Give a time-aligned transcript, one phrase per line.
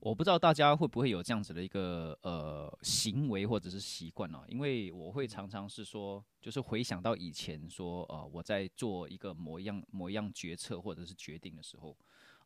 [0.00, 4.42] 我不知道大家会不会有这样子的一个呃行为或者是习惯呢？
[4.48, 11.96] 因为我会常常是说，就是回想到以前说，呃，我在做一个模样模样决策或者是决定的时候，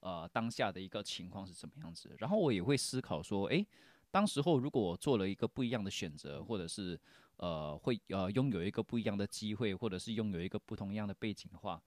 [0.00, 2.14] 呃，当下的一个情况是怎么样子？
[2.18, 3.66] 然后我也会思考说，诶，
[4.11, 6.98] 当时候如果我做了一个不一样的选择，或者是
[7.37, 11.82] 呃会呃拥有一个不一样的机会，或者是拥有一个不同样的背景的话。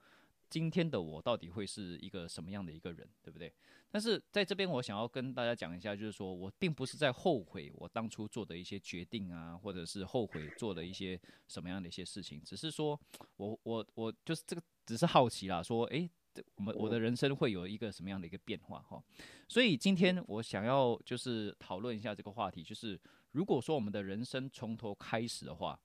[0.48, 3.52] 今天的我到底会是一个什么样的一个人，对不对？
[3.90, 11.18] 但是在这边，我想要跟大家讲一下，就是说我并不是在后悔我当初做的一些决定啊，或者是后悔做的一些
[11.48, 12.98] 什么样的一些事情，只是说
[13.36, 16.08] 我我我就是这个，只是好奇啦，说，诶，
[16.56, 19.02] 我们我的人生会有一个什么样的一个变化哈？
[19.48, 23.00] 所以今天我想要就是讨论一下这个话题，就是
[23.32, 25.78] 如果说我们的人生从头开始的话。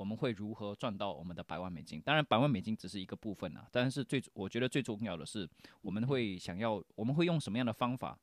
[0.00, 2.00] 我们会如何赚到我们的百万美金？
[2.00, 3.66] 当然，百万美金只是一个部分啊。
[3.70, 5.46] 但是最我觉得最重要的是，
[5.82, 8.18] 我们会想要，我们会用什么样的方法，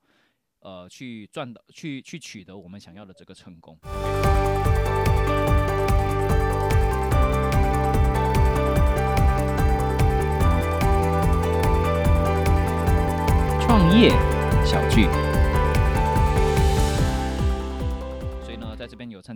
[0.62, 3.77] 呃，去赚到，去去取得我们想要的这个成功。
[13.62, 14.09] 创业
[14.66, 15.27] 小聚。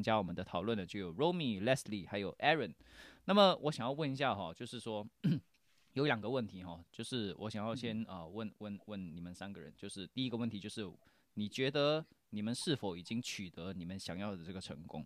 [0.01, 2.73] 参加我们的讨论的就有 Romy、Leslie 还有 Aaron。
[3.25, 5.07] 那么我想要问一下哈，就是说
[5.93, 10.91] 有两个问题哈，就是我想要先啊、呃、问问问你们三个人，就是第一个问题就是
[11.35, 15.05] 你觉得你们是否已经取得你们想要的这个成功？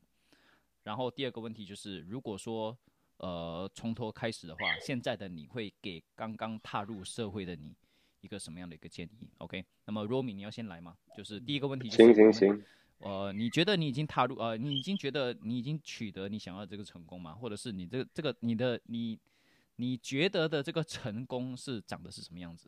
[0.84, 2.78] 然后第二个问题就是如果说
[3.18, 7.76] 呃从头开始的话，现在的你会给刚刚踏入社会的你
[8.22, 10.96] 一个什么样的一个建议？OK，那么 Romy 你要先来吗？
[11.18, 11.90] 就是第一个问题。
[11.90, 12.64] 行行行。
[13.06, 17.34] 呃，你觉得你已经踏入呃，你已经觉得你已经取得你想要的这个成功吗？
[17.34, 19.20] 或者是你这个这个你的你
[19.75, 22.67] 你觉得的这个成功是长的是什么样子？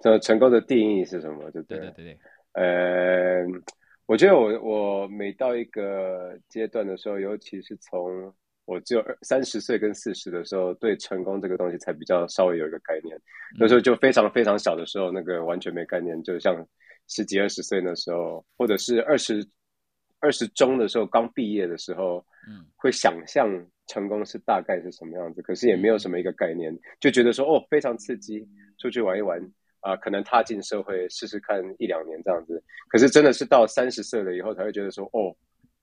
[0.00, 1.50] 这成功的定义是什么？
[1.50, 1.78] 对不对？
[1.78, 2.18] 对对对对。
[2.52, 3.42] 呃，
[4.04, 8.30] 我觉得我我每到一个阶段的时候，尤其是从
[8.66, 13.18] 我只有三十岁跟四十的时候，对成功这个东西才比较稍微有一个概念。
[13.58, 16.54] 那时候就非常非常小的时候，那个完全没概念，就像。
[17.08, 19.46] 十几二十岁的时候，或者是二十
[20.20, 23.48] 二十中的时候，刚毕业的时候，嗯，会想象
[23.86, 28.48] 成功是大概是什么样子，可是也没有什么一个概念，就觉得说哦，非常刺激，
[28.78, 29.38] 出去玩一玩
[29.80, 32.62] 啊，呃，可能踏进社会试试看一两年这样子。
[32.88, 35.36] 可是真的是到三十岁了以后，才会觉得说哦，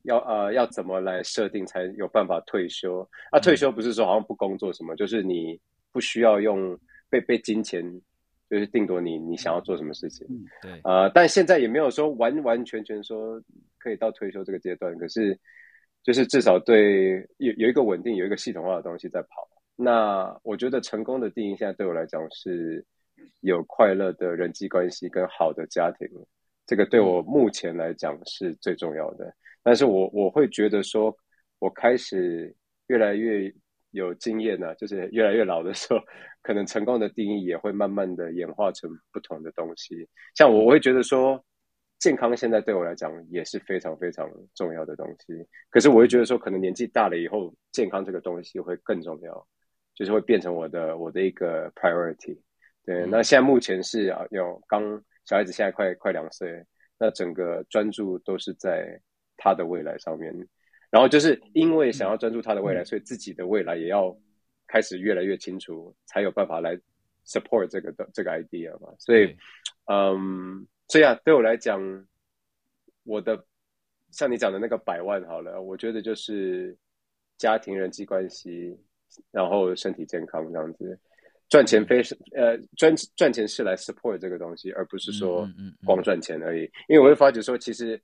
[0.04, 3.08] 要呃要怎么来设定才有办法退休？
[3.30, 5.60] 啊，退休不是说好像不工作什么，就是你
[5.92, 6.76] 不需要用
[7.10, 8.02] 被被金钱。
[8.52, 13.42] 就是定夺你你想要做什么事情，嗯、对，呃，但现在也没有说完完全全说
[13.80, 15.40] 可以到退休这个阶段，可是
[16.04, 19.48] 就是至少对有有一个稳定有一个系统化的东西在跑。
[19.78, 22.86] 那我觉得成功的定义现在对我来讲是
[23.40, 26.06] 有快乐的人际关系跟好的家庭，
[26.68, 29.34] 这个对我目前来讲是最重要的。
[29.64, 31.16] 但是我我会觉得说，
[31.60, 32.54] 我开始
[32.88, 33.50] 越来越。
[33.92, 36.00] 有经验呢、啊，就是越来越老的时候，
[36.42, 40.08] 可能成功的定义也会慢慢的演化成不同的东西。
[40.36, 41.44] 像我，我会觉得说，
[42.00, 45.46] 健康现在对我来讲也是非常非常重要的东西。
[45.70, 49.48] 可是我会觉得说，可能年纪大了以后，健康这个东西会更重要，
[49.94, 52.40] 就是会变成我的我的一个 priority。
[52.84, 54.82] 对，那现在目前是啊，有刚
[55.26, 56.66] 小孩子现在快快两岁，
[56.98, 59.00] 那整个专注都是在
[59.38, 60.34] 他的未来上面。
[60.92, 64.14] 然后就是因为想要专注他的未来，嗯、所以自己的未来也要
[64.68, 66.78] 开始越来越清楚，才有办法来
[67.26, 68.94] support 这个的这个 idea 嘛。
[69.00, 69.34] 所以，
[69.86, 71.82] 嗯，这样对我来讲，
[73.04, 73.42] 我的
[74.12, 76.78] 像你讲的那个百万好了，我觉得就是
[77.38, 78.78] 家庭人际关系，
[79.32, 81.00] 然后身体健康这样子，
[81.48, 85.50] 赚钱非是呃赚赚钱是来 support 这个东西，而不是说
[85.86, 86.64] 光赚钱而已。
[86.90, 87.98] 因为我会发觉说，其实。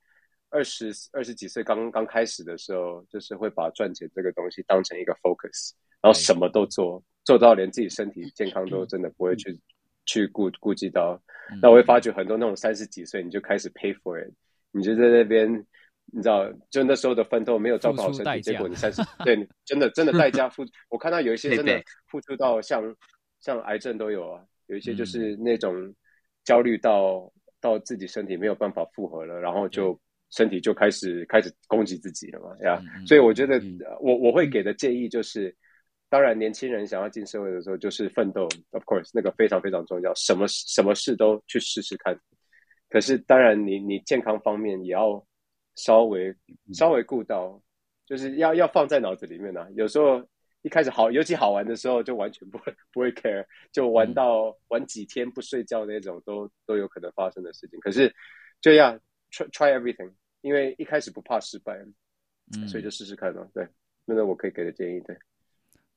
[0.49, 5.71] 二十二十几岁刚刚开始的时候，就是会把赚钱这个东西当成一个 focus，
[6.01, 9.59] 然后什么都做，做到连自己身体健康都真的不会去
[10.05, 11.21] 去顾顾及到。
[11.61, 14.33] 那我会发觉很多那种三十几岁你就开始 pay for it，
[14.71, 15.51] 你就在那边，
[16.05, 19.35] 你知道，就那时候的奋斗没有照顾好身体，结果你三十对，
[19.65, 20.63] 真的真的代价付。
[20.89, 22.95] 我看到有一些真的付出到像
[23.41, 25.93] 像癌症都有啊，有一些就是那种
[26.45, 29.99] 焦虑到到自己身体没有办法复合了，然后就。
[30.29, 33.61] 身体就开始开始攻击自己了嘛，呀、嗯，所以我觉得
[34.01, 35.55] 我我会给的建议就是，
[36.09, 42.19] 当然年轻人想要进社会的时候就是奋斗，of course 那个非常非常重要，什么什么事都去试试看。
[42.89, 45.25] 可是当然你你健康方面也要
[45.75, 46.35] 稍微
[46.73, 47.61] 稍微顾到，
[48.05, 49.67] 就是要要放在脑子里面呢、啊。
[49.75, 50.21] 有时候
[50.61, 57.79] 一开始好，尤其好玩的时候就完全不会不会 care，就玩到玩几天不睡觉那种都都有可能发生的事情。
[57.79, 58.13] 可是
[58.59, 58.99] 这样。
[59.31, 61.77] Try try everything，因为一开始不怕失败，
[62.53, 63.47] 嗯，所以就试试看嘛。
[63.53, 63.67] 对，
[64.05, 64.99] 那是我可以给的建议。
[65.01, 65.17] 对，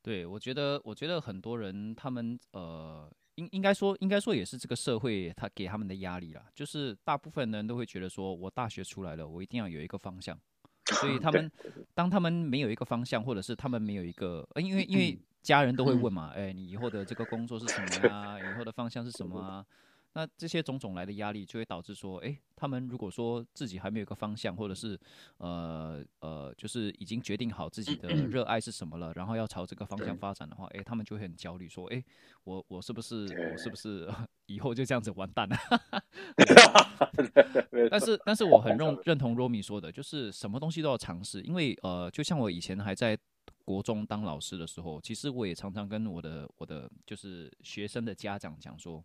[0.03, 10.39] 对我觉得，我觉得很多人他们呃，应应该说，应该说也是这个社会他给他们的压力啦，就是大部分人都会觉得说，我大学出来了，我一定要有一个方向，
[11.01, 11.51] 所以他们
[11.95, 18.39] 当他们没有一个方向，或者是他们没有一个，呃，因为因为 家人都会问嘛，哎，你以后的这个工作是什么呀？
[18.39, 19.65] 以后的方向是什么啊？
[20.13, 24.99] 那这些种种来的压力，就会导致说，诶，他们如果说自己还没有一个方向，或者是，
[25.39, 32.05] 呃呃，就是已经决定好自己的热爱是什么了，然后要朝这个方向发展的话，诶，他们就会很焦虑，说，诶，
[32.43, 34.09] 我我是不是我是不是
[34.47, 35.57] 以后就这样子完蛋了？
[37.89, 43.17] 但是但是我很认认同 Romi 说的，就是什么东西都要尝试，因为呃，就像我以前还在
[43.65, 49.03] 国中当老师的时候，其实我也常常跟我的我的就是学生的家长讲说。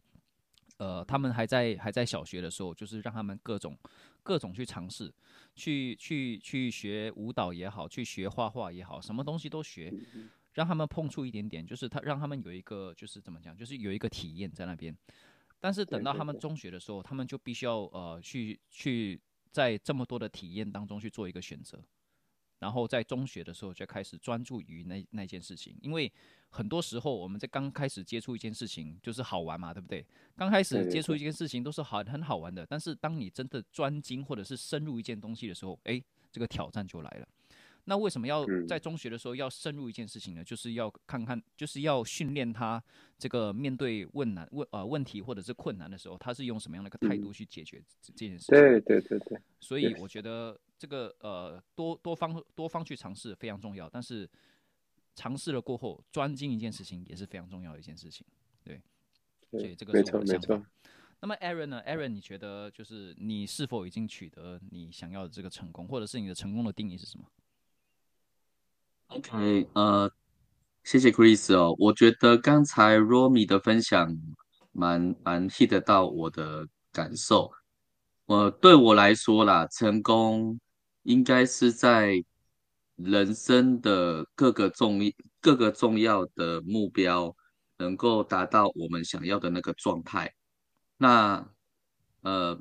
[0.77, 3.77] 呃，他们还在还在小学的时候，就是让他们各种
[4.23, 5.13] 各种去尝试，
[5.55, 9.93] 去去去学舞蹈也好，去学画画也好，什么东西都学，
[10.53, 14.95] 让他们碰触一点点，就是他让他们有一个就是怎么讲，就是有一个体验在那边。
[15.59, 19.19] 但是等到他们中学的时候，他们就必须要呃去去
[19.51, 21.81] 在这么多的体验当中去做一个选择。
[22.65, 26.11] 然后在中学的时候就开始专注于那那件事情，因为
[26.49, 30.03] 很多时候我们在刚开始接触一件事情就是好玩嘛，对不对？
[30.35, 37.27] 刚开始接触一件事情都是很很好玩的，但是当你真的专精或者是深入一件东西的时候，诶，这个挑战就来了。
[37.87, 40.43] 那为什么要在中学的时候要深入一件事情呢？
[40.43, 42.83] 就是要看看，就是要训练他
[43.15, 48.55] 这个面对问难问呃问题或者是困难的时候，他是用什么样的一个态度去解决这件事情？
[48.57, 49.39] 对对对对。
[49.59, 54.29] 所以我觉得这个呃多多方多方去尝试非常重要，但是
[55.15, 58.23] 尝试了过后专精一件事情也是非常重要的一件事情。
[58.63, 58.79] 对，
[59.49, 60.63] 所以这个是我的想法。
[61.19, 67.25] 那么 Aaron 呢？Aaron，你觉得就是你是否已经取得你想要的这个成功，或者是你的成功的定义是什么
[69.07, 70.11] ？OK，呃，
[70.83, 71.75] 谢谢 Chris 哦。
[71.79, 74.15] 我觉得刚才 Romy 的分享
[74.71, 77.51] 蛮蛮 hit 到我的感受。
[78.27, 80.59] 呃，对我来说啦，成功
[81.05, 82.23] 应该是在
[82.97, 84.99] 人生的各个重
[85.39, 87.35] 各个重要的目标
[87.77, 90.33] 能够达到我们想要的那个状态。
[90.97, 91.47] 那
[92.21, 92.59] 呃，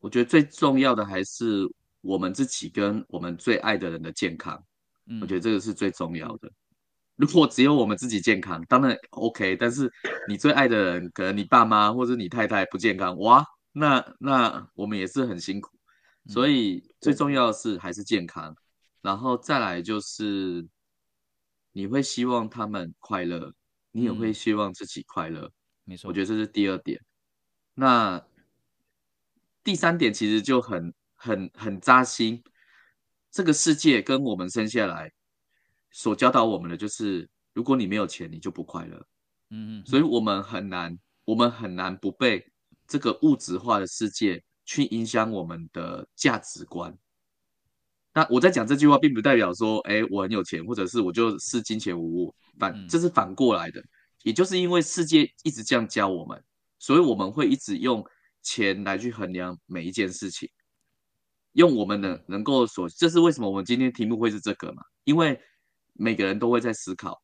[0.00, 1.66] 我觉得最重要的还是
[2.02, 4.62] 我们自己跟我们最爱的人的健康。
[5.20, 6.50] 我觉得这个是最重要的。
[7.16, 9.56] 如果只有我们自己健康，当然 OK。
[9.56, 9.90] 但是
[10.28, 15.70] 你最爱的人，可能你爸妈或者你太太不健康，哇，那那我们也是很辛苦。
[16.30, 18.56] 所以最重要的是还是健康，
[19.02, 20.66] 然后再来就是
[21.72, 23.52] 你会希望他们快乐，
[23.90, 25.50] 你也会希望自己快乐。
[25.84, 27.00] 没错，我觉得这是第二点。
[27.74, 28.24] 那
[29.64, 32.42] 第三点其实就很很很扎心。
[33.32, 35.12] 这个世界跟我们生下来
[35.90, 38.96] 所教导我们的就是，如果你没有钱，你就不快乐。
[39.50, 42.44] 嗯嗯，所以我们很难，我们很难不被
[42.86, 46.96] 这个物质化的世界去影响我们的价值观。
[48.14, 52.32] 那我在讲这句话，并不代表说，哎，我很有钱，或者是我就视金钱无物。
[52.56, 53.82] 反，这是反过来的。
[54.22, 56.40] 也就是因为世界一直这样教我们，
[56.78, 58.04] 所以我们会一直用
[58.42, 60.48] 钱来去衡量每一件事情。
[61.54, 64.84] 用我们能能够所，这是为什么我们今天题目会是这个嘛？
[65.02, 65.36] 因为
[65.94, 67.20] 每个人都会在思考，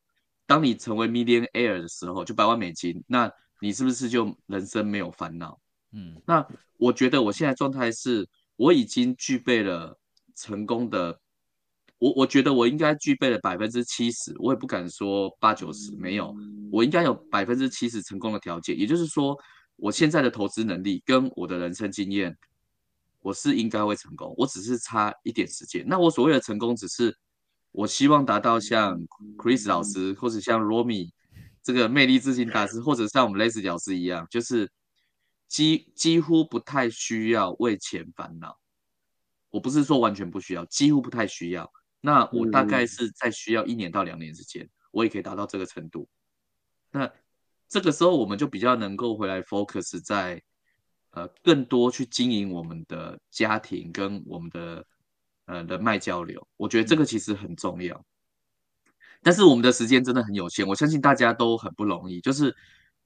[0.46, 5.60] 当你成为 millionaire 的时候，就百万美金，那你是不是就人生没有烦恼？
[5.96, 9.98] 嗯，那我觉得我现在状态是，我已经具备了
[10.34, 11.18] 成功的，
[11.98, 16.32] 我我觉得我应该具备了百分之七十，我也不敢说八九十，没有，
[16.70, 19.36] 我应该有百分之七十成功的条件，也就是说，
[19.76, 22.36] 我现在的投资能力跟我的人生经验。
[23.22, 25.84] 我是应该会成功，我只是差一点时间。
[25.88, 27.12] 那我所谓的成功，只是
[27.72, 28.96] 我希望达到像
[29.36, 31.10] Chris 老师，或者像 Romy
[31.60, 34.70] 这个魅力自信大师，或者像我们 Les 老师一样，就是
[35.48, 38.58] 几几乎不太需要为钱烦恼。
[39.50, 41.72] 我不是说完全不需要，几乎不太需要。
[42.00, 46.08] 那我大概是在需要一年到两年之间，我也可以达到这个程度。
[46.90, 47.10] 那
[47.68, 50.42] 这个时候，我们就比较能够回来 focus 在。
[51.12, 54.86] 呃，更多去经营我们的家庭跟我们的
[55.46, 58.04] 呃人脉交流，我觉得这个其实很重要。
[59.22, 62.20] 但是我们的时间真的很有限，我相信大家都很不容易。
[62.20, 62.54] 就是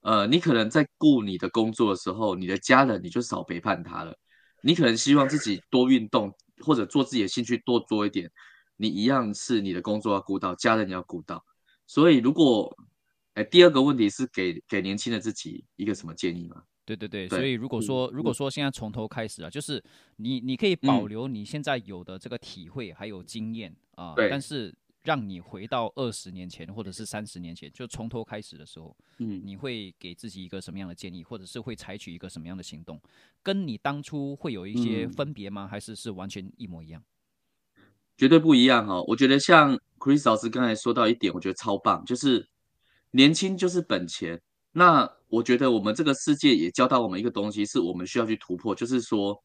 [0.01, 4.17] 呃，你可能在顾你的工作的时候，你的家人你就少陪伴他了。
[4.63, 8.31] 你可能希望自己多运动或者做自己的兴趣多做一点，
[8.77, 11.45] 你一样是你的工作要顾到，家人也要顾到。
[11.87, 12.75] 所以如果，
[13.35, 16.63] 哎，第二个问题是给给年轻的自己一个什么建议吗？
[16.85, 19.83] 对对对，所以如果说如果说现在从头开始啊，就是
[20.17, 33.01] 你你可以保留你现在有的这个体会还有经验啊，但是让你回到二十年前或者是三十年前，就从头开始的时候，嗯，你会给自己一个什么样的建议，或者是会采取一个什么样的行动？
[33.43, 35.67] 跟你当初会有一些分别吗？
[35.67, 37.03] 还是是完全一模一样？
[38.17, 39.03] 绝对不一样哦！
[39.09, 42.47] 我觉得像 Chris 老师刚才说到一点，我觉得超棒，就是
[43.13, 44.39] 年轻就是本钱。
[44.73, 49.43] 那我觉得我们这个世界也教到我们一个东西，是我们需要去突破，就是说，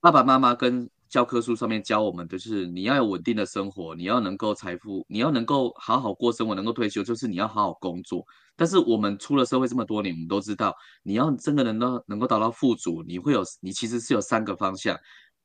[0.00, 8.24] 爸爸妈妈跟教科书上面教我们的，就是你要有稳定的生活，你要能够财富，你要能够好好过生活，能够退休，就是你要好好工作。
[8.56, 14.96] 但是我们出了社会这么多年，我们都知道，你要真的能够能够达到富足，你会有你其实是有三个方向，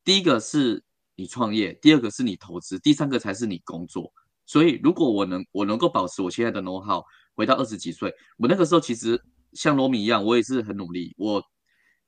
[0.04, 0.82] 第一个是
[1.16, 4.10] 你创业，第二个是你投资，第三个才是你工作。
[4.46, 7.02] 所以如果我能我能够保持我现在的 know how。
[7.36, 11.14] 回到二十几岁，我那个时候其实像罗米一样，我也是很努力。
[11.18, 11.42] 我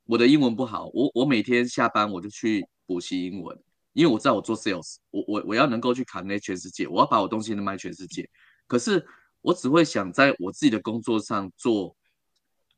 [0.06, 3.56] 我的英文不好，我我每天下班我就去补习英文，
[3.92, 8.28] 因为我知道我做 sales，我我我要能够去 connect 全世界，我要把我东西能卖全世界。
[8.66, 9.06] 可是
[9.42, 11.94] 我只会想在我自己的工作上做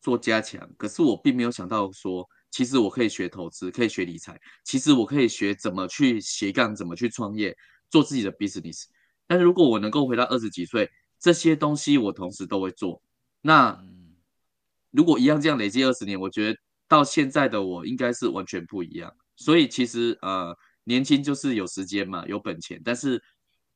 [0.00, 7.56] 做加强，可是我并没有想到说，其实我可以学投资，可以学理财，其实我可以学怎么去斜杠，怎么去创业，
[7.88, 8.86] 做自己的 business。
[9.28, 10.90] 但是如果我能够回到二十几岁，
[11.20, 13.00] 这些东西我同时都会做。
[13.42, 13.80] 那
[14.90, 19.14] 如果一样这样累积二十年，我觉得到现在的我应该是完全不一样。
[19.40, 20.54] 所以其实呃，
[20.84, 22.78] 年轻就是有时间嘛，有本钱。
[22.84, 23.20] 但是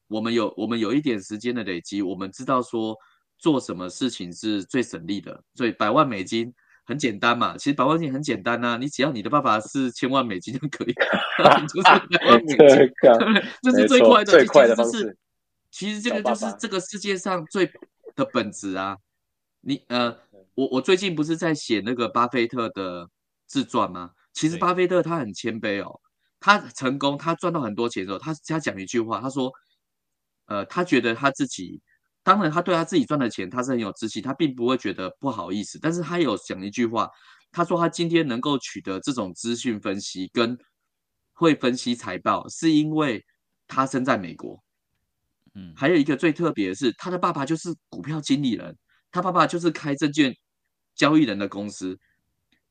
[0.08, 2.94] 我们有我们有一点时间的累积，我们知道说
[3.38, 5.42] 做什么事情是最省力的。
[5.54, 6.52] 所以百万美金
[6.84, 10.92] 很简单嘛，其实百万美金很简单呐、啊，你只要你的爸爸是千万美金就可以，
[11.72, 12.92] 就是百万美金，
[13.64, 15.16] 这是最快的，最快的方式。
[15.70, 17.72] 其实这个就是这个世界上最
[18.14, 18.98] 的本质啊！
[19.62, 20.14] 你呃，
[20.54, 23.08] 我我最近不是在写那个巴菲特的
[23.46, 24.10] 自传吗？
[24.34, 25.98] 其实巴菲特他很谦卑哦，
[26.40, 29.50] 他成功，他赚到很多钱之后，他他讲一句话，他说，
[30.46, 31.80] 呃，他觉得他自己，
[32.22, 37.08] 当然他对他自己赚的钱他是很有自信，他并不会觉得不好意思，但是他有讲一句话，
[37.52, 40.58] 他说他今天能够取得这种资讯分析跟
[41.32, 43.24] 会分析财报，是因为
[43.68, 44.62] 他生在美国。
[45.54, 48.76] 嗯，还有一个最特别的是，他的爸爸就是股票经理人，
[49.12, 50.34] 他爸爸就是开证券
[50.96, 51.96] 交易人的公司。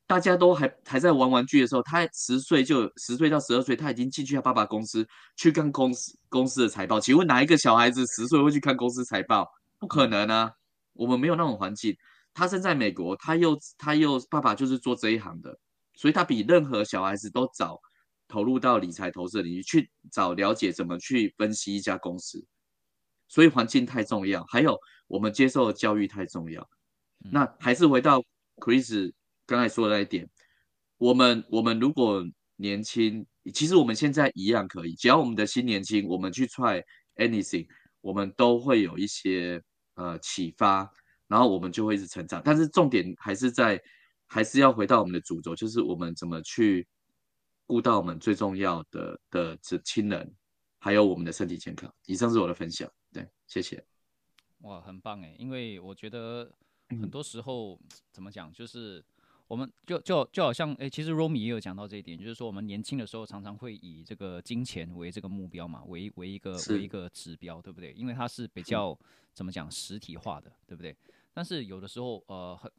[0.05, 5.07] 大家都还还在玩玩具的时候，他十岁就十岁到十二岁，他已经进去他爸爸公司
[5.37, 6.99] 去看公司公司的财报。
[6.99, 9.49] 请问哪一个小孩子十岁会去看公司财报？
[9.79, 10.51] 不可能啊，
[10.93, 11.95] 我们没有那种环境。
[12.33, 15.57] 他生在美国，他又他又爸爸就是做这一行的，
[15.93, 17.79] 所以他比任何小孩子都早
[18.27, 22.45] 投入到理财投资的领域，去早了解怎么去分析一家公司。
[23.27, 26.67] 所以环境太重要，还有我们接受的教育太重要。
[27.19, 28.21] 那还是回到
[28.57, 29.11] Chris
[29.45, 30.29] 刚才说的那一点，
[30.97, 32.23] 我们我们如果
[32.55, 36.83] 年轻，其实我们现在一样可以，只要我们的心年轻，我们去 try
[37.15, 37.67] anything，
[38.01, 39.61] 我们都会有一些
[39.95, 40.89] 呃启发，
[41.27, 42.41] 然后我们就会一直成长。
[42.43, 43.81] 但是重点还是在，
[44.27, 46.87] 还是要回到我们的主轴，就是我们怎么去
[47.65, 50.33] 顾到我们最重要的的这亲人，
[50.79, 51.93] 还有我们的身体健康。
[52.05, 52.89] 以上是我的分享。
[53.11, 53.83] 对，谢谢。
[54.59, 55.35] 哇，很棒哎！
[55.37, 56.49] 因为我觉得
[56.89, 59.03] 很多时候、嗯、怎么讲，就是
[59.53, 67.93] 我们就就就好像哎，其实 Romy 也有讲到这一点，就是说我们年轻的时候常常会以这个金钱为这个目标嘛，为为一个为一个指标，对不对？
[67.93, 68.97] 因为它是比较
[69.31, 70.97] 怎么讲实体化的，对不对？
[71.35, 72.71] 但是有的时候呃，很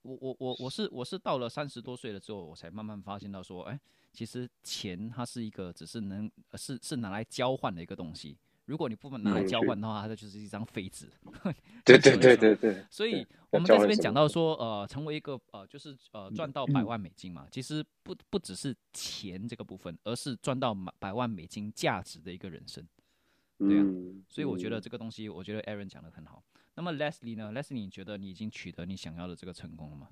[0.00, 3.78] 我我我我是我是到了三十多岁了之后，我才慢慢发现到说，哎，
[4.14, 8.38] 其实钱它是一个只是能是是拿来交换的一个东西。
[8.66, 11.10] 如果你不拿来交换的话，它就是一张废纸。
[11.84, 12.86] 对对对对对。
[12.90, 22.86] 所以我们在这边讲到说，呃，成为一个呃，就是呃，赚到百万美金嘛，其实不不只是钱这个部分，而是赚到百万美金价值的一个人生。
[23.58, 23.84] 对啊。
[24.28, 26.42] 所以我觉得这个东西，我觉得 Aaron 讲的很好。
[26.74, 30.08] 那么 Leslie 呢？Leslie，你觉得你已经取得你想要的这个成功了吗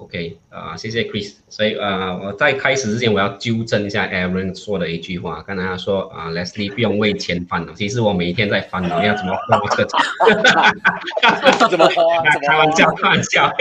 [0.00, 1.34] ？OK，啊、呃，谢谢 Chris。
[1.50, 5.44] 所以，呃，我在开始之前，我要纠正一下 Aaron 说的一句话。
[5.46, 7.72] 刚才他说，啊、呃、，Leslie 不用为钱烦恼。
[7.74, 10.00] 其实我每一天在烦恼要怎么花这个钱。
[11.70, 12.02] 怎么花？
[12.46, 13.52] 开玩笑，开玩笑。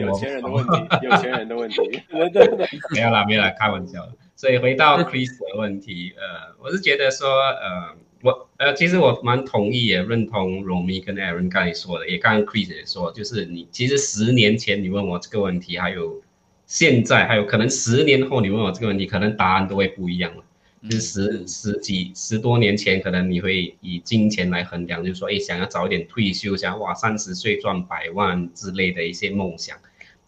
[0.00, 2.02] 有钱人的问题，有钱人的问题。
[2.90, 4.06] 没有啦，没有啦，开玩笑。
[4.34, 7.94] 所以回到 Chris 的问题，呃，我是觉得说，呃。
[8.24, 16.22] 我呃，其实我蛮同意也认同 Romy 跟 Aaron 刚才说的，也刚刚 Chris 也说，就是你其实十年前你问我这个问题，还有
[16.66, 20.42] 现在还有可能十年后你问我这个问题，可能答案都会不一样了。
[20.88, 29.76] 就是十十几十多年前，可能你会以金钱来衡量，就是说，哎，想要早一点退休，想要哇三十岁赚百万之类的一些梦想，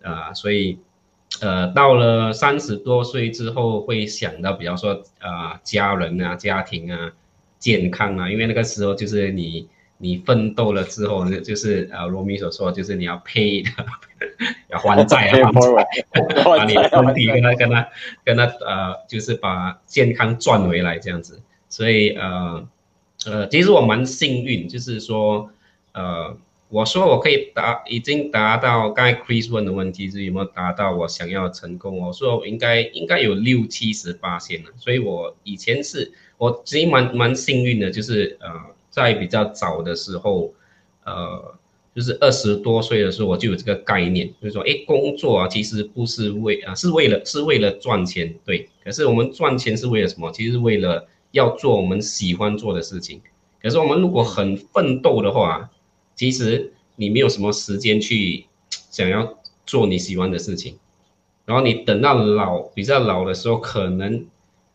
[0.02, 0.78] 啊、呃，所以，
[1.42, 7.12] 呃，到了三十多岁之后，会想到，比方说，啊、呃，家人啊，家庭啊，
[7.58, 9.68] 健康啊，因为那个时候就是你。
[9.98, 13.86] 你奋斗了之后，就是呃，罗米所说，就是你要 pay 的，
[14.68, 15.50] 要还债啊，
[16.44, 17.88] 把你的身体跟他跟他
[18.22, 21.40] 跟他呃，就是把健康赚回来这样子。
[21.70, 22.68] 所以呃
[23.24, 25.50] 呃，其实我蛮幸运，就是说
[25.94, 26.36] 呃，
[26.68, 31.96] 我说我可以达，已经达到刚才 Chris 问的问题是有没有达到我想要成功？
[31.96, 34.70] 我说我应该应该有六七十八线了。
[34.76, 38.48] 所以我以前是我其实蛮蛮幸运的，就是呃。
[38.88, 40.54] 在比较早的时候，
[41.04, 41.54] 呃，
[41.94, 48.70] 就是二十多岁的时候，我就有这个概念，就是说，哎，工作啊，其实不是为啊，是为了是为了赚钱，对。
[48.82, 50.32] 可是我们赚钱是为了什么？
[50.32, 53.20] 其实是为了要做我们喜欢做的事情。
[53.60, 55.68] 可是我们如果很奋斗的话，
[56.14, 60.78] 其实你没有什么时间去想要做你喜欢的事情，
[61.44, 64.24] 然后你等到老比较老的时候，可能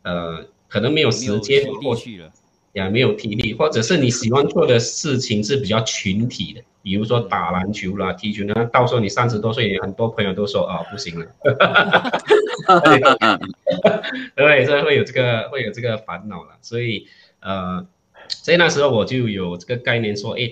[0.04, 2.32] 呃，可能没有时间过去了。
[2.74, 11.26] 也没有体力，或者是你喜欢做的事情是比较群体的，比如说打篮球啦、踢球，啦到时候你三十多岁，很多朋友都说啊、哦，不行了，
[14.38, 17.08] 对，所以会有这个会有这个烦恼了，所以
[17.42, 17.86] 呃，
[18.30, 20.50] 所以那时候我就有这个概念说，哎，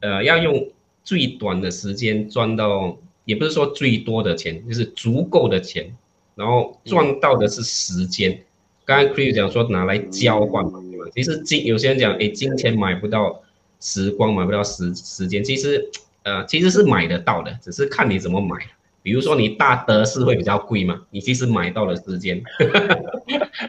[0.00, 0.72] 呃，要用
[1.04, 5.96] 最短的时间赚到，也不是说最多的钱，就是足够的钱，
[6.34, 8.42] 然后赚到的是时间。
[8.86, 10.80] 刚刚 Chris 讲说拿来交换嘛。
[11.14, 13.42] 其实金有些人讲，哎，金钱买不到
[13.80, 15.42] 时光，买不到时时间。
[15.44, 15.90] 其实，
[16.22, 18.56] 呃，其实是买得到的，只是看你怎么买。
[19.02, 22.42] 比如说你搭德士会比较贵嘛，你其实买到了时间，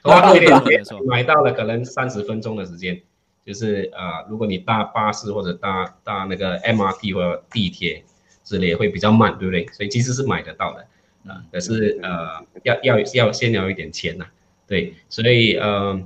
[0.03, 3.00] 花多一点钱买到了可能三十分钟的时间。
[3.45, 8.03] 就是呃，如果你搭巴士或者搭搭那个 MRT 或者地铁
[8.43, 9.65] 之类会比较慢，对不对？
[9.67, 10.86] 所以其实是买得到的
[11.31, 14.25] 啊，可是呃，要要要先要一点钱呐，
[14.67, 16.01] 对，所以呃。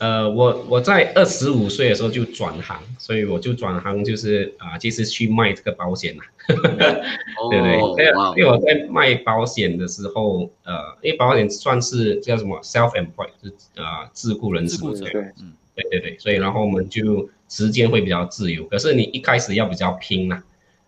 [0.00, 7.56] 呃，我我在二十五岁的时候就转行，所以我就转行就是啊、呃，其实去卖这个保险啦， 对不对？
[7.56, 13.48] 因为因为我在卖保险的时候，呃，因为保险算是叫什么 self-employed，是
[13.80, 20.42] 啊、呃，自雇人士，对，嗯，对对对，所以然后我们就时间会比较自由，可是你一开始要比较拼呐，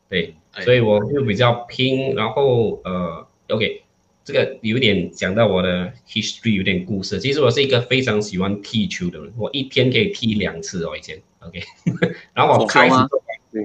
[0.09, 3.83] 对，所以我就比较拼，然后呃，OK。
[4.27, 7.21] 这个有点讲到我的 history，有点故事。
[7.21, 11.17] 其实我是一个非常喜欢踢球的人，我一天可以踢两次哦，以前。
[11.39, 11.63] OK，
[12.35, 13.63] 然后我开始做，对，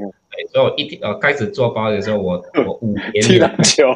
[0.54, 3.88] 所以我一天呃开始做包的时候，我我五年踢篮球，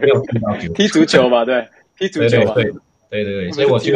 [0.00, 1.68] 没有踢到球，踢足球嘛，对，
[1.98, 2.64] 踢足球嘛，对
[3.10, 3.92] 对对对，所以我就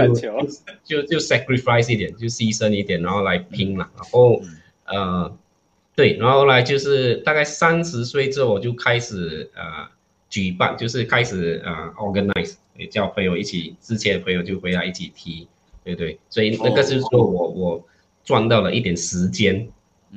[0.84, 3.88] 就就 sacrifice 一点，就牺牲一点，然后来拼嘛。
[3.96, 4.38] 然后
[4.84, 5.34] 呃，
[5.96, 9.88] 对，然后后来就是大概三十岁之后，我就开始呃。
[10.32, 15.46] 举办就是开始啊、呃、organize，也叫朋友一起，之前的朋友就回来一起踢，
[15.84, 17.54] 对对，所以那个是说我、oh.
[17.54, 17.84] 我
[18.24, 19.68] 赚到了一点时间，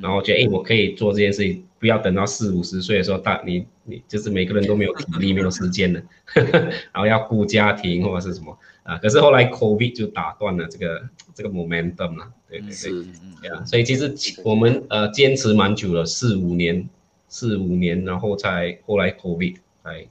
[0.02, 6.02] 然后觉得哎，我可以做这件事情，不要等到四五十岁的时候，大你你就是每个人都没有体力，没有时间了，
[6.34, 13.06] 然后要顾家庭或者是什么啊，可是后来 COVID 就打断了这个这个 momentum 了，对对对，
[13.42, 16.88] 对啊，所以其实我们呃坚持蛮久了，四五年，
[17.28, 19.58] 四五年，然后才后来 COVID。
[19.86, 20.06] 哎，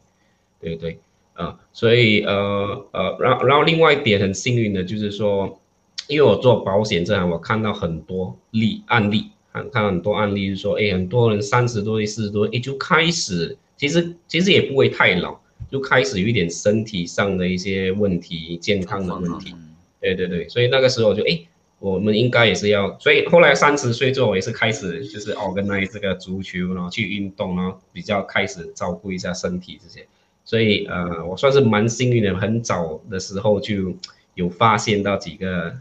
[0.61, 0.99] 对对，
[1.35, 5.61] 啊，所以呃呃，然后然后另外一点很幸运的就是说，
[6.09, 15.39] 因为我做保险这行，我看到很多例案例，看看很多案例，就是说，哎，很多人三十多岁、四十多岁，哎，就开始，其实其实也不会太老，
[15.71, 19.55] 就开始有一点身体上的一些问题、健康的问题。
[20.01, 21.41] 对对对，所以那个时候就哎。
[21.85, 30.07] 我们应该也是要，所以后来三十岁之后也是开始就是 organize 这个足球，然后去运动，然后比较开始照顾一下身体这些。
[30.47, 33.95] 所以呃，我算是蛮幸运的，很早的时候就
[34.33, 35.77] 有发现到几个，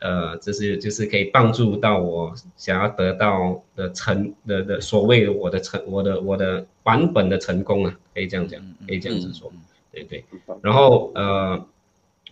[0.00, 9.50] 呃，就是就是可以帮助到我想要得到的成的的所谓的我的成我的我的版本的成功啊，可以这样讲，可以这样子说，
[9.90, 10.22] 对对。
[10.60, 11.66] 然后呃，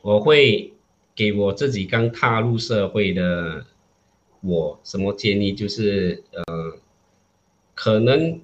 [0.03, 0.75] 我会。
[1.21, 3.63] 给我自己刚踏入社会的
[4.41, 5.53] 我什么建议？
[5.53, 6.45] 就是呃，
[7.75, 8.41] 可能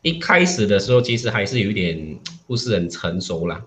[0.00, 3.62] 一开始的时候其实还是有点不是很成熟啦，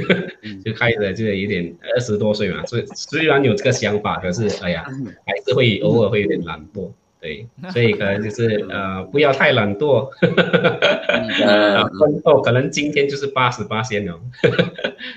[0.62, 4.84] 就开始就有点二十多岁嘛，所以虽然有这个想法，可是哎呀，
[5.26, 6.90] 还是会偶尔会有点懒惰，
[7.24, 11.26] 对，所以可能就是 呃，不要太懒惰，嗯。
[11.48, 14.20] 呃， 婚后可能今天就是八十八仙哦，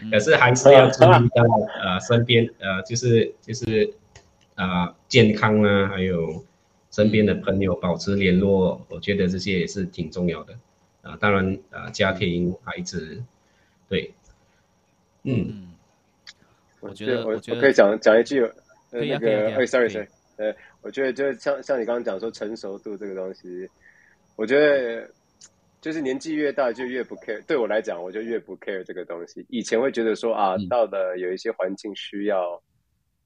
[0.10, 1.44] 可是还是要注意到
[1.82, 3.94] 呃身边呃就是就是
[4.56, 6.46] 啊健康啊，还有
[6.92, 10.54] 身边的朋友保持联络，我觉得这些也是挺重要的。
[11.02, 11.18] 啊。
[11.20, 13.22] 当然啊，家庭孩子，
[13.90, 14.14] 对，
[15.24, 15.74] 嗯，
[16.80, 18.50] 我觉得我我觉得可以讲讲一句，
[18.92, 23.68] 那个，哎，sorry sorry，呃，我觉得就是像像你刚刚讲说成熟度这个东西，
[24.36, 25.10] 我觉得
[25.82, 27.44] 就是年纪越大就越不 care。
[27.46, 29.46] 对我来讲，我就越不 care 这个东西。
[29.50, 32.62] 以前会觉得说啊，嗯到了有一些环境需要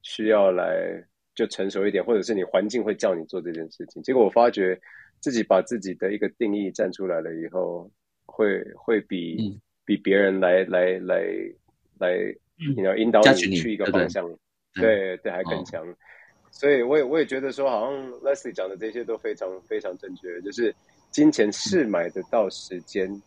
[0.02, 1.04] 需要来
[1.36, 4.02] 就成熟一点，或者是你环境会叫你做这件事情。
[4.04, 4.80] 结果我发觉
[5.20, 7.92] 自己把自己的一个定义站出来了以后，
[8.26, 11.26] 会会比、嗯比别人来来来
[12.00, 12.16] 来，
[12.78, 14.26] 你要引导你你去一个方向。
[14.76, 15.84] 对对对，还更哦强。
[16.52, 20.40] 所以我也我也觉得说，好像 Leslie 讲的这些都非常非常正确。
[20.42, 20.76] 就是
[21.10, 23.22] 金钱是买得到时间，嗯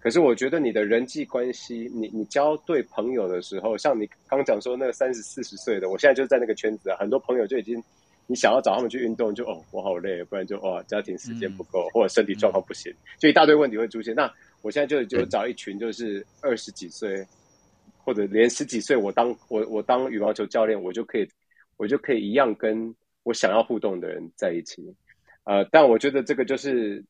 [0.00, 7.82] 可是我觉得你的人际关系，你你交对朋友的时候，像你刚讲说那个三十四十岁的，我现在就在那个圈子啊，很多朋友就已经，
[8.28, 14.14] 你想要找他们去运动就，哦我好累，不然就哇家庭时间不够，嗯、或者身体状况不行，就一大堆问题会出现。
[14.14, 17.26] 那我现在就就找一群就是二十几岁。
[18.04, 21.28] 或者连十几岁，我当我我当羽毛球教练，我就可以，
[21.78, 24.94] 我就可以一样跟我想要互动的人在一起。
[25.44, 27.02] 呃，但我觉得这个就是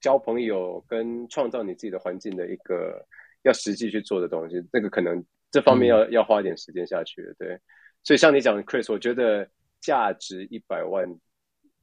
[0.00, 3.06] 交朋友跟创造你自己的环境的一个
[3.42, 4.60] 要实际去做的东西。
[4.72, 7.32] 这个可能这方面要、嗯、要花点时间下去了。
[7.38, 7.56] 对，
[8.02, 9.48] 所以像你讲，Chris，我觉得
[9.80, 11.08] 价值一百万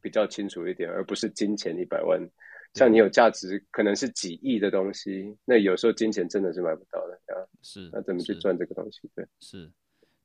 [0.02, 2.20] 比较清楚一点，而不是金钱一百万。
[2.74, 7.40] 像你有价值可能是几亿的东西，那有时候金钱真的是买不到的啊。
[7.62, 9.10] 是，那怎么去赚这个东西？
[9.16, 9.72] 对，是，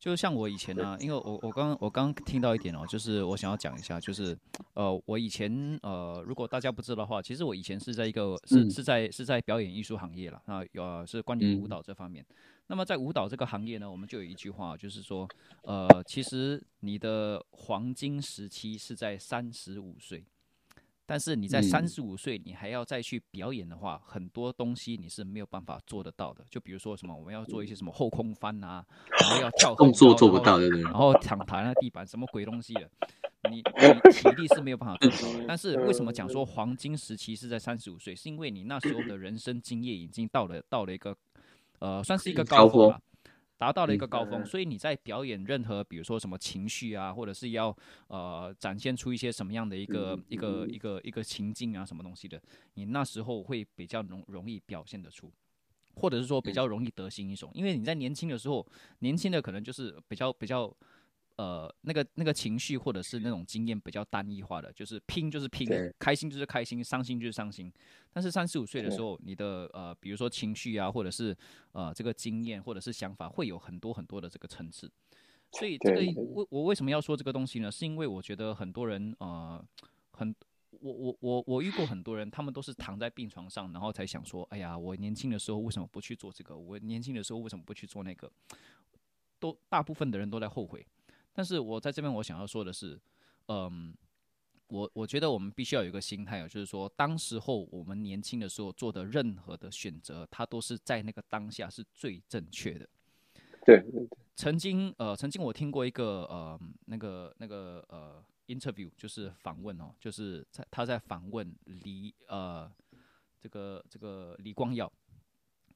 [0.00, 4.36] 就像我以前呢、啊，因为我我刚我刚听到一点哦，就是我想要讲一下，就是
[4.72, 12.24] 呃，我以前呃，如果大家不知道的话，其实我以前是在一个是是在是在表演艺术行业了，那呃是关于舞蹈这方面。
[12.30, 12.34] 嗯、
[12.68, 15.28] 那么在舞蹈这个行业呢，我们就有一句话，就是说，
[15.64, 20.24] 呃，其实你的黄金时期是在三十五岁。
[21.10, 26.44] 但是你在三十五岁，你还要再去表演的话，嗯，很多东西你是没有办法做得到的。
[26.48, 28.86] 就比如说什么，我们要做一些什么后空翻啊，
[29.20, 30.84] 然后要跳动作做不到，对不对？
[30.84, 32.88] 然后躺躺在地板，什么鬼东西的，
[33.50, 35.44] 你你体力是没有办法做到的。
[35.48, 38.14] 但是为什么讲说黄金时期是在三十五岁？
[38.14, 41.16] 是因为你那时候的人生经验已经到了到了一个，
[41.80, 43.00] 呃，算是一个高峰了。
[43.60, 47.76] 达到了一个高峰，所以你在表演任何，比如说什么情绪啊，或者是要
[48.08, 52.40] 呃展现出一些什么样的一个一个一个一个情境啊，什么东西的，
[52.72, 55.30] 你那时候会比较容容易表现得出，
[55.96, 58.66] 或者是说比较容易得心应手，因为你在年轻的时候，
[59.00, 60.74] 年轻的可能就是比较比较。
[61.40, 65.66] 呃，那个那个情绪或者是那种经验比较单一化的，就是拼就是拼，
[65.98, 67.72] 开心就是开心，伤心就是伤心。
[68.12, 71.34] 但是三十五岁的时候，你的呃，比如说情绪啊，或者是
[71.72, 74.90] 呃这个经验或者是想法，会有很多很多的这个层次。
[75.52, 77.70] 所以这个我我为什么要说这个东西呢？
[77.70, 79.64] 是因为我觉得很多人呃
[80.10, 80.34] 很
[80.78, 86.54] 我我我我遇过很多人，他们都是躺在病床上，然后才想说，哎呀，我年轻的时候为什么不去做这个？
[86.54, 88.30] 我年轻的时候为什么不去做那个？
[89.38, 90.86] 都大部分的人都在后悔。
[91.40, 93.00] 但是我在这边，我想要说的是，
[93.46, 93.96] 嗯，
[94.68, 102.86] 我我觉得我们必须要有一个心态，就是说，当时候我们年轻的时候做的任何的选择，它都是在那个当下是最正确的。
[103.64, 103.82] 对，
[104.36, 112.70] 曾经呃，曾经我听过一个呃，那个那个呃，interview，就是访问哦，就是在他在访问李呃，
[113.40, 114.92] 这个这个李光耀，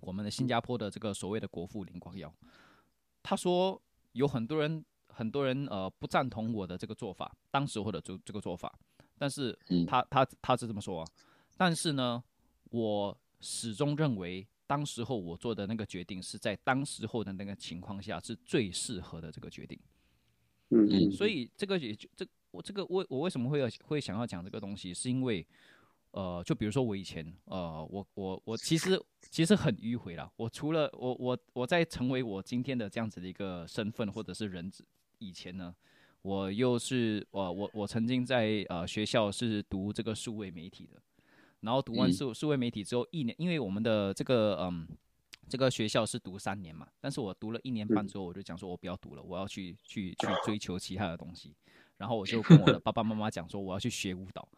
[0.00, 2.30] 我们的新加坡的这个所谓的国父李光耀，
[3.22, 3.80] 他说
[4.12, 4.84] 有很多人。
[5.14, 8.76] 很多人呃不赞同我的这个做法，当时或者这这个做法，
[9.16, 11.06] 但是他他他是这么说啊，
[11.56, 12.22] 但是呢，
[12.70, 19.78] 我始终认为当时候我做的那个决定是在当时候的那个情况下是最适合的这个决定。
[20.70, 25.46] 嗯嗯，所以这个也就这我这个我我为什么会要会想要讲这个东西，是因为
[26.12, 29.00] 呃，就比如说我以前呃，我我我其实
[29.30, 34.84] 其实很迂回啦，我除了我我我在成为我今天的这样子的一个身份或者是人质。
[35.18, 35.74] 以前呢，
[36.22, 41.00] 我又是我我我曾经在呃学校是读这个数位媒体的，
[41.60, 44.86] 然后读完数数位媒体之后一年，因为我们的这个嗯
[45.48, 51.54] 这个学校是读三年嘛，但是我读了一年半之后，我就讲说我不要读了，我要去去去 追求其他的东西，
[51.98, 54.48] 然后我就 跟我的爸爸妈妈讲说我要去学舞蹈。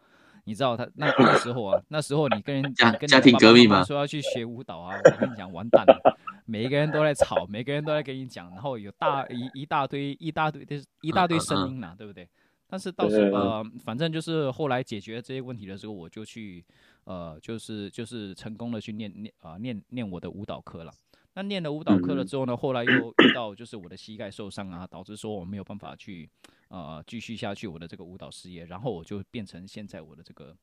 [0.46, 12.28] 你知道他那那时候啊，那时候你跟人家跟家庭革命嘛，说要去学舞蹈啊，我跟你讲完蛋了，每一个人都在吵，每个人都在跟你讲，然后有大一一大堆一大堆的一大堆声音呐，对不对？
[12.68, 16.64] 但是到时候呃，反正就是后来解决这些问题的时候，我就去
[17.04, 20.92] 呃，就是就是成功的去念念啊、呃、念念我的舞蹈课了。
[21.36, 26.26] 那念了舞蹈课了之后呢，后来又遇到就是我的膝盖受伤啊，导致说我没有办法去
[26.68, 30.56] 呃继续下去我的这个舞蹈事业，然后我就变成现在我的这个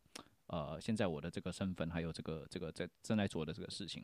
[0.47, 4.03] 呃现在我的这个身份，还有这个这个在正在做的这个事情。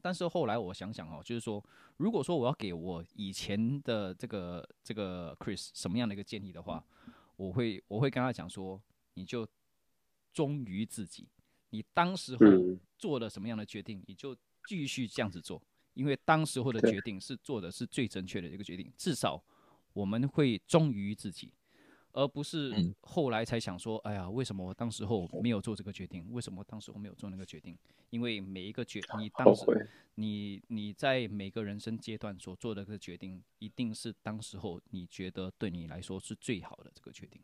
[0.00, 1.62] 但是后来我想想哦，就是说，
[1.96, 6.84] 如果说我要给我以前的这个这个 Chris 什么样的一个建议的话，
[7.34, 8.80] 我会我会跟他讲说，
[9.14, 9.44] 你就
[10.32, 11.26] 忠于自己，
[11.70, 12.46] 你当时候
[12.96, 14.36] 做了什么样的决定，你就
[14.68, 15.60] 继续这样子做，
[16.00, 19.42] 因为当时候的决定是做的是最正确的一个决定，至少
[19.92, 21.52] 我们会忠于自己。
[22.12, 26.26] 而不是后来才想说，哎呀，为什么我当时候没有做这个决定？
[26.32, 27.76] 为什么当时候没有做那个决定？
[28.08, 37.40] 因为每一个决，你当时，你你在每个人生阶段所做的这个决定，一定是当时候你觉得对你来说是最好的这个决定。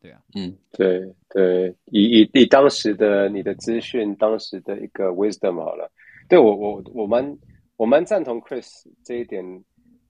[0.00, 5.92] 对啊，嗯，对对，以以以当时的你的资讯，当时的一个 wisdom 好了。
[6.30, 7.36] 对我我我蛮
[7.78, 8.68] 我蛮赞同 Chris
[9.02, 9.42] 这一点，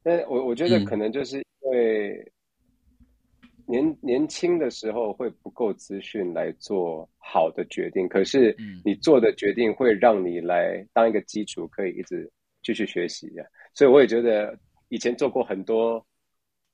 [0.03, 2.33] 但我我觉得可能就是因为。
[3.71, 12.27] 年年轻的时候会不够资讯来做好的决定，可是你做的决定会让你来当一个基础，可以一直
[12.63, 13.45] 继续学习呀。
[13.75, 16.03] 所以我也觉得以前做过很多，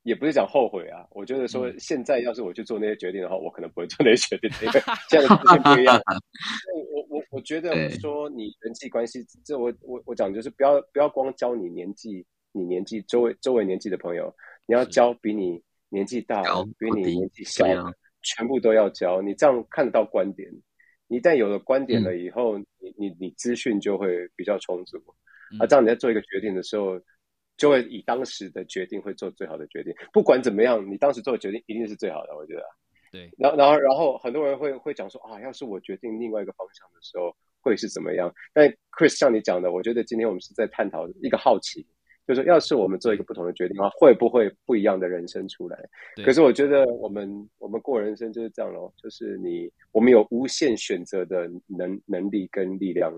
[0.04, 1.04] 也不是讲后悔啊。
[1.10, 4.80] 我觉得说现在要是我去做那些决定的话，我可能不会做那些决定，因为
[5.10, 6.00] 现在的资讯不一样。
[7.34, 14.34] 我觉得说你人际关系，这我我我讲就是不要不要光交你年纪你年纪周围周围年纪的朋友，
[14.66, 15.62] 你要交比你。
[15.90, 16.42] 年纪大，
[16.76, 19.22] 比你年纪小，啊，全部都要教。
[19.22, 20.50] 你这样看得到观点，
[21.06, 24.98] 你一旦有了观点了以后，嗯、你你你资讯就会比较充足。
[25.52, 27.00] 嗯、啊，这样你在做一个决定的时候，
[27.56, 29.94] 就会以当时的决定会做最好的决定。
[30.12, 32.34] 不管怎么样，你当时做的决定一定是最好的。
[32.34, 32.64] 我觉得，
[33.14, 33.30] 对。
[33.38, 38.34] 然后然后然后很多人会会讲说啊，要是我决定另外一个方向的时候，会是怎么样？
[38.52, 41.86] 但 Chris 像你讲的，我觉得今天我们是在探讨一个好奇。
[42.26, 45.78] 就是要是我们做一个不同的决定的话，会不会不一样的人生出来？
[46.24, 53.12] 可是我觉得我们我们过人生就是这样咯，就是你我们有无限选择的能能力跟力量，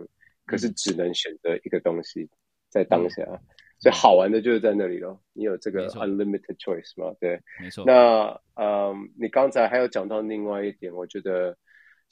[0.45, 2.29] 可是只能选择一个东西
[2.69, 3.39] 在当下，嗯、
[3.79, 5.21] 所以好玩的就是在那里咯。
[5.33, 7.15] 你有这个 unlimited choice 吗？
[7.21, 7.85] 对，没错。
[7.87, 11.57] 那嗯，你刚才还有讲到另外一点，我觉得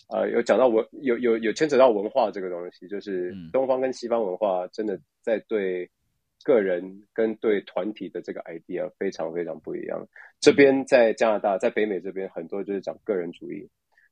[0.08, 5.90] 呃，有讲到文有有有牵扯到文化这个东西，就是东方跟西方文化真的在对。
[6.42, 10.06] 个人跟对团体的这个 idea 非常非常不一样。
[10.40, 13.66] 这边在加拿大，在北美这边，很多就是讲个人主义，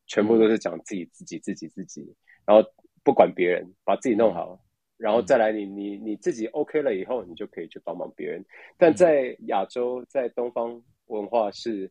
[0.06, 2.66] 全部都是讲自己、自己、自己、自己，然后
[3.04, 4.58] 不管别人，把自己弄好，
[5.02, 8.44] 然后再来你你你自己 OK 了以后，你就可以去帮忙别人。
[8.78, 11.90] 但在亚洲，在东方文化是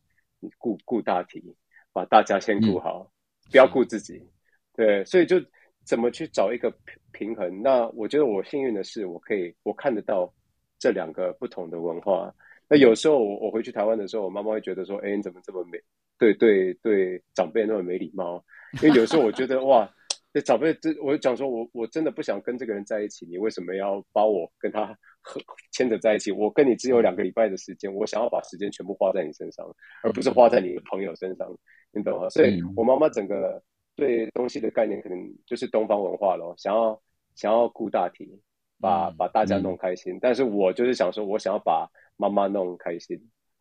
[0.57, 1.55] 顾顾大体，
[1.91, 3.11] 把大家先顾好，
[3.51, 4.25] 不要顾自己。
[4.73, 5.35] 对，所以就。
[5.83, 7.63] 怎么去找一个平平衡？
[7.63, 10.31] 那我觉得我幸运的是，我可以我看得到
[10.77, 12.31] 这两个不同的文化。
[12.69, 15.81] 那有时候我我回去台湾的时候，我妈妈会觉得说：“哎，你怎么这么没
[16.19, 18.45] 对对对长辈那么没礼貌？”
[18.83, 19.91] 因为有时候我觉得哇，
[20.33, 24.85] 这长辈这我就讲说我我真的不想跟这个人在一起，你为什么要把我跟他
[25.21, 25.41] 和
[25.71, 26.31] 牵着在一起？
[26.31, 29.65] 我跟你只有两个礼拜的时间，我想要把时间全部花在你身上，
[30.03, 31.47] 而不是花在你的朋友身上，
[31.91, 32.29] 你懂吗？
[32.29, 33.61] 所以我妈妈整个。
[33.93, 36.99] 对东西的概念可能就是东方文化咯，想要
[37.35, 38.41] 想要顾大体，
[38.79, 40.13] 把、嗯、把大家弄开心。
[40.13, 43.17] 嗯、但是我就是想说，我想要把妈妈弄开心。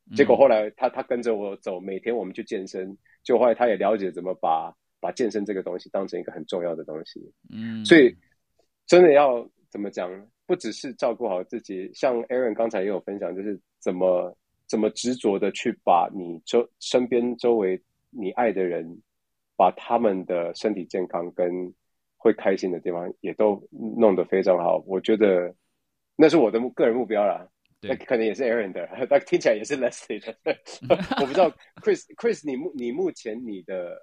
[0.08, 7.20] 嗯、结果后来他他跟着我走，每天我们去健身，就后来他也了解怎么把把健身这个东西当成一个很重要的东西。
[7.52, 8.14] 嗯，所以
[8.86, 10.10] 真的要怎么讲，
[10.46, 14.36] 不只是照顾好自己，像 Aaron 刚才也有分享，就是怎么
[14.68, 19.00] 怎么执着的去把你周身边周围你爱的人。
[19.56, 21.70] 把他们的身体健康跟
[22.16, 25.54] 会开心的地方也都弄得非常好，我觉得
[26.16, 27.46] 那是我的个人目标啦。
[27.78, 30.34] 对，那可能也是 Aaron 的， 那听起来也是 Leslie 的。
[31.20, 31.50] 我不知道
[31.82, 33.98] Chris Chris，你目你目前你的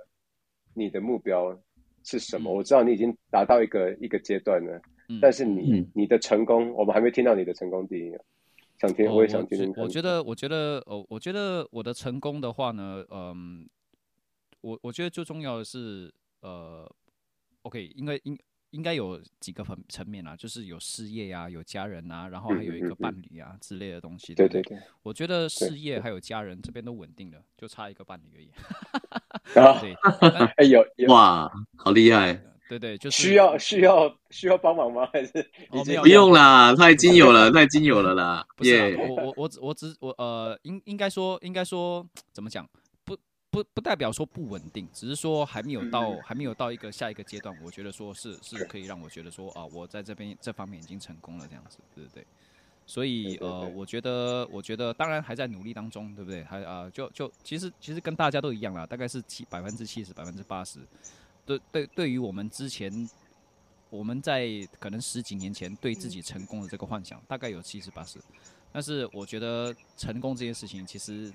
[0.78, 1.58] 你的目标
[2.04, 2.52] 是什么？
[2.52, 8.12] 嗯、我知道你已经达到一个一个阶段了，嗯、但是你、嗯、你的成功，我们还没听到你的成功第一。
[8.80, 9.74] 想听，我也想听。
[9.76, 13.68] 我觉得，我觉得，哦，我觉得我的成功的话呢，嗯。
[14.62, 16.12] 我我觉得最重要的是，
[16.42, 16.92] 呃
[17.62, 18.38] ，OK，应该应
[18.72, 24.34] 应该有几个层层面啊，就是有事业啊，有家人啊，然后还有一个伴侣啊、嗯嗯嗯、之类的东西。
[24.36, 28.50] 对对对，我觉得事业还有家人这边都稳定了，就差一个伴侣而已。
[29.82, 29.94] 对，
[30.58, 32.42] 哎呦，哇，好厉害！
[32.70, 35.08] 对对，就是需要需要需要帮忙吗？
[35.14, 35.32] 还是
[35.70, 38.46] 哦，没有，不用啦，他已经有了， 他已经有了啦。
[38.58, 42.68] 不是，我我我我只我呃，应应该说应该说怎么讲？
[43.58, 47.58] 不不不代表说不稳定，只是说还没有到还没有到一个下一个阶段。
[47.64, 52.26] 我觉得说是是可以让我觉得说啊，我在这边这方面已经成功了这样子，对不对？
[52.86, 56.44] 所以呃，我觉得我觉得当然还在努力当中，对不对？
[56.44, 60.80] 还啊、呃，就就其实其实跟大家都一样啦，大概是七百分之七十百分之八十。
[61.46, 63.10] 对对，对于我们之前
[63.90, 64.48] 我们在
[64.80, 68.20] 可能十几年前对自己成功的这个幻想，大概有七十八十。
[68.72, 71.34] 但是我觉得成功这件事情其实。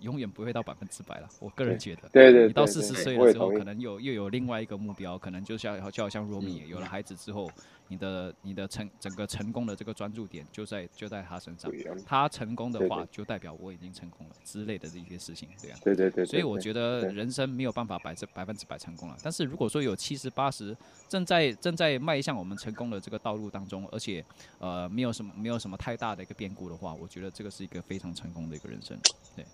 [0.00, 2.08] 永远不会到百分之百了，我个人觉得。
[2.12, 7.50] 对对，对，你到四十岁了之后，可能有又有另外一个目标，可能就像就好像若米有了孩子之后，
[7.88, 11.72] 你的你的成整个成功的这个专注点就在就在他身上。
[12.04, 15.78] 他成功的话，就代表我已经成功了之类的这些事情，这样。
[15.82, 16.26] 对对对。
[16.26, 20.76] 所以我觉得人生没有办法百分百分之百成功了，但是如果说有七十八十
[21.08, 24.24] 正在正在迈向我们成功的这个道路当中，而且
[24.58, 28.98] 呃没有什么没有什么太大的一个变故的话，我觉得这个是一个非常成功的一个人生，
[29.34, 29.44] 对。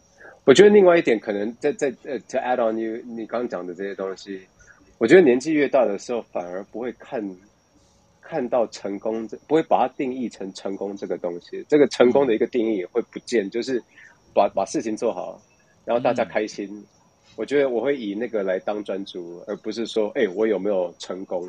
[0.44, 4.40] 我觉得另外一点可能在在呃，to add on you 你刚刚讲的这些东西，
[4.98, 7.22] 我觉得年纪越大的时候，反而不会看
[8.20, 11.64] 看到成功，不会把它定义成成功这个东西。
[11.68, 13.82] 这个成功的一个定义也会不见，就是
[14.34, 15.40] 把把事情做好，
[15.84, 16.66] 然后大家开心。
[16.72, 16.84] 嗯、
[17.36, 21.48] 我觉得我会以那个来当专注，而不是说，哎，我有没有成功？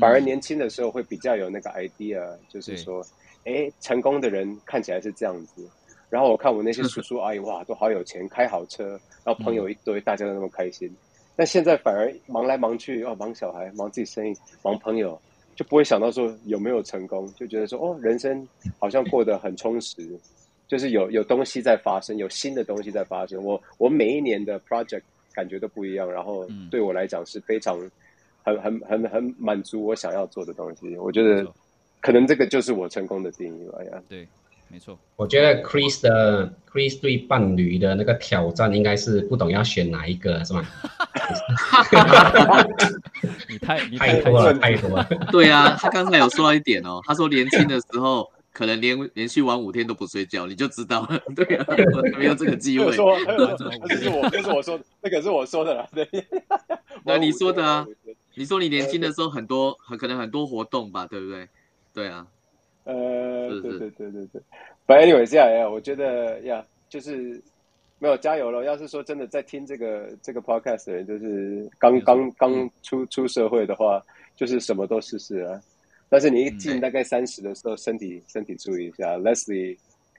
[0.00, 3.04] 反而年轻的时候会比较有那个 idea，就是说，
[3.44, 5.68] 哎，成功的人看起来是这样子。
[6.12, 10.94] 然后我看我那些叔叔阿姨，哇，都好有钱，开好车，然后朋友一堆，大家都那么开心。
[11.34, 15.18] 但现在反而忙来忙去，哦，忙小孩，忙自己生意，忙朋友，
[15.56, 18.46] 就不会想到说有没有成功，就觉得说哦，人生
[18.78, 20.06] 好像过得很充实，
[20.68, 23.42] 就是有有东西在发生，有新的东西在发生。
[23.42, 25.00] 我我每一年的 project
[25.32, 27.78] 感觉都不一样，然后对我来讲是非常
[28.42, 30.94] 很很很很满足我想要做的东西。
[30.98, 31.50] 我觉得
[32.02, 34.28] 可能这个就是我成功的定义吧，呀，对。
[34.72, 40.64] 没错，我觉得 Chris 的 Chris 对伴侣的那个挑战应该是不懂要选哪一个，是吗？
[43.50, 45.06] 你太你太多了，太多了。
[45.30, 51.20] 对啊，他刚才有说到一点哦，他说年轻的时候可能连连续玩五天都不睡觉，你就知道了。
[51.36, 51.66] 对啊，
[52.18, 52.92] 没有这个机会。
[52.96, 55.86] 说，那是我，那是我说，那个是我说的啦。
[55.94, 56.08] 对，
[57.04, 57.86] 那你说的啊？
[58.36, 61.46] 你说你年轻的时候很多，很可能很多活动吧，对不对？
[61.92, 62.26] 对啊。
[62.84, 64.42] 呃，对对对对对
[64.86, 67.40] ，But anyway，这样呀，我觉得呀，就是
[67.98, 68.64] 没有加油了。
[68.64, 74.02] 要是说真的在听这个这个 podcast 的人，就是刚刚刚出出社会的话，
[74.36, 75.60] 就是什么都试试啊。
[76.08, 79.16] 但是你一进大概三十的时候，身体身体注意一下。
[79.18, 79.78] Leslie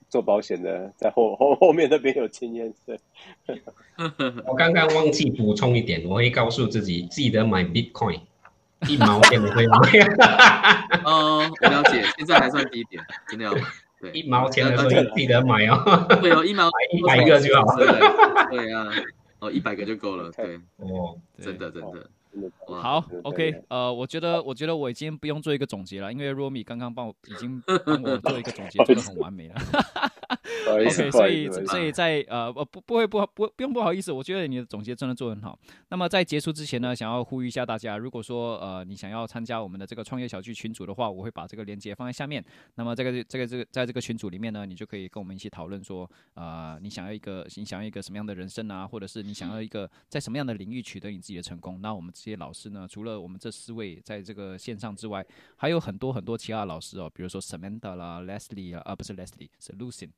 [0.09, 2.73] 做保险的，在后后后面那边有经验。
[2.85, 2.97] 对，
[4.47, 8.21] 我刚刚忘记补充一点，我会告诉自己记得买 Bitcoin。
[8.87, 9.77] 一毛钱的会买，
[11.05, 13.53] 哦，我了解，现在还算低一点，真的要
[13.99, 17.75] 对，一毛钱的时候记得买哦，对哦，一毛一百个就好，
[18.49, 18.87] 对啊，
[19.39, 22.09] 哦，一百个就够了，对，哦，真的真的。
[22.67, 29.55] 好，OK，呃，我觉得，我觉得我已经不用做一个总结了，因为 Romi 刚刚帮我已经帮我做一个总结， 做的很完美了。
[30.67, 35.57] OK，所以，所以在呃，不，不会，不，不，不用不好意思，我觉得你的总结真的做得很好。
[35.89, 42.43] 那么在结束之前呢，想要呼吁一下大家，如果说呃你想要参加我们的这个创业小聚群组的话，我会把这个链接放在下面。
[42.75, 52.13] 那么这个这个这个在这个群组里面呢，你就可以跟我们一起讨论说，呃，你想要一个你想要一个什么样的人生啊，或者是你想要一个在什么样的领域取得你自己的成功，那我们。
[52.13, 55.25] 这些老师呢，除了我们这四位在这个线上之外，
[55.55, 60.09] 还有很多很多其他的老师哦，比如说 Samantha 啦、Leslie 啊，啊不是 Leslie，是 Lucien，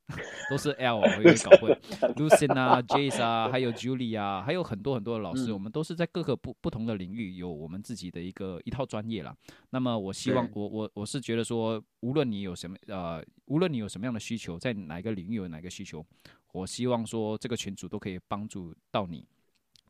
[0.50, 1.72] 都是 L，我有点搞混，
[2.16, 9.36] Lucien 啊、Jace 啊，还有 Julie 啊，还有很多很多的老师，嗯、我们都是在各个不不同的领域有我们自己的一个一套专业啦。
[9.70, 16.06] 那么我希望，我我我是觉得说，无论你有什么呃，无论你有什么样的需求，在哪一个领域有哪个需求，
[16.52, 19.26] 我希望说这个群组都可以帮助到你。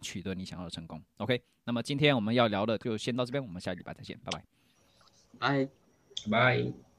[0.02, 1.42] 取得你想要的成功，OK。
[1.64, 4.30] 那么今天我们要聊的就先到这边，我们下礼拜再见，拜
[5.40, 5.70] 拜，拜
[6.30, 6.95] 拜。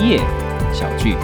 [0.00, 0.18] 叶
[0.72, 1.14] 小聚。